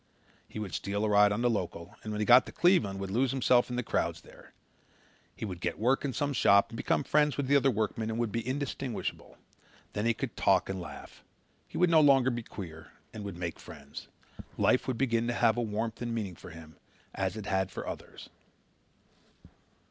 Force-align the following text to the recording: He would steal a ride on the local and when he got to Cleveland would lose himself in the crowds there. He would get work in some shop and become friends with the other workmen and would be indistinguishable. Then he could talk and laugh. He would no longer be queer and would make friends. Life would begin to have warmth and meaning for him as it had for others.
He 0.49 0.57
would 0.57 0.73
steal 0.73 1.05
a 1.05 1.07
ride 1.09 1.31
on 1.31 1.43
the 1.43 1.47
local 1.51 1.93
and 2.01 2.11
when 2.11 2.19
he 2.19 2.25
got 2.25 2.47
to 2.47 2.51
Cleveland 2.51 2.99
would 2.99 3.11
lose 3.11 3.29
himself 3.29 3.69
in 3.69 3.75
the 3.75 3.83
crowds 3.83 4.21
there. 4.21 4.51
He 5.35 5.45
would 5.45 5.61
get 5.61 5.77
work 5.77 6.03
in 6.03 6.11
some 6.11 6.33
shop 6.33 6.71
and 6.71 6.75
become 6.75 7.03
friends 7.03 7.37
with 7.37 7.45
the 7.45 7.55
other 7.55 7.69
workmen 7.69 8.09
and 8.09 8.17
would 8.17 8.31
be 8.31 8.39
indistinguishable. 8.41 9.37
Then 9.93 10.07
he 10.07 10.15
could 10.15 10.35
talk 10.35 10.69
and 10.69 10.81
laugh. 10.81 11.23
He 11.67 11.77
would 11.77 11.91
no 11.91 12.01
longer 12.01 12.31
be 12.31 12.41
queer 12.41 12.93
and 13.13 13.23
would 13.23 13.37
make 13.37 13.59
friends. 13.59 14.07
Life 14.57 14.87
would 14.87 14.97
begin 14.97 15.27
to 15.27 15.33
have 15.33 15.55
warmth 15.57 16.01
and 16.01 16.15
meaning 16.15 16.33
for 16.35 16.49
him 16.49 16.77
as 17.13 17.37
it 17.37 17.45
had 17.45 17.69
for 17.69 17.85
others. 17.85 18.31